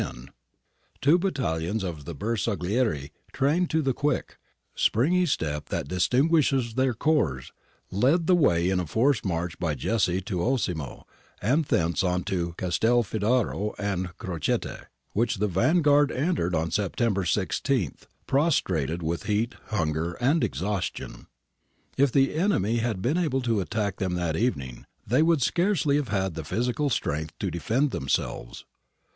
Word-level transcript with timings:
220 0.01 0.31
GARIBALDI 0.33 0.33
AND 0.33 0.33
THE 0.33 0.33
MAKING 0.33 0.55
OF 0.57 0.97
ITALY 0.97 1.03
Two 1.03 1.19
battalions 1.19 1.83
of 1.99 2.05
the 2.05 2.15
Bersaglieri, 2.15 3.11
trained 3.33 3.69
to 3.69 3.81
the 3.83 3.93
quick, 3.93 4.37
springy 4.73 5.25
step 5.27 5.69
that 5.69 5.87
distinguishes 5.89 6.73
their 6.73 6.95
corps, 6.95 7.43
led 7.91 8.25
the 8.25 8.33
way 8.33 8.67
in 8.71 8.79
a 8.79 8.87
forced 8.87 9.23
march 9.23 9.59
by 9.59 9.75
Jesi 9.75 10.19
to 10.25 10.41
Osimo 10.41 11.05
and 11.39 11.65
thence 11.65 12.03
on 12.03 12.23
to 12.23 12.55
Castelfidardo 12.57 13.75
and 13.77 14.17
Crocette, 14.17 14.85
which 15.11 15.35
the 15.37 15.45
vanguard 15.47 16.11
entered 16.11 16.55
on 16.55 16.71
September 16.71 17.21
i6, 17.23 18.07
prostrated 18.25 19.03
with 19.03 19.25
heat, 19.25 19.53
hunger, 19.67 20.13
and 20.13 20.43
ex 20.43 20.61
haustion. 20.61 21.27
If 21.95 22.11
the 22.11 22.33
enemy 22.33 22.77
had 22.77 23.03
been 23.03 23.19
able 23.19 23.41
to 23.41 23.59
attack 23.59 23.97
them 23.97 24.15
that 24.15 24.35
evening, 24.35 24.87
they 25.05 25.21
would 25.21 25.43
scarcely 25.43 25.97
have 25.97 26.07
had 26.07 26.33
the 26.33 26.43
physical 26.43 26.89
strength 26.89 27.37
to 27.37 27.51
defend 27.51 27.91
themselves. 27.91 28.65